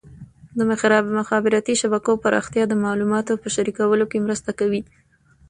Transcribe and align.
د 0.57 0.59
مخابراتي 1.19 1.73
شبکو 1.81 2.21
پراختیا 2.23 2.63
د 2.67 2.73
معلوماتو 2.83 3.33
په 3.41 3.47
شریکولو 3.55 4.05
کې 4.11 4.23
مرسته 4.25 4.51
کوي. 4.59 4.81